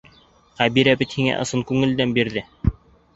[0.61, 2.43] Хәбирә бит һиңә ысын күңелдән бирҙе.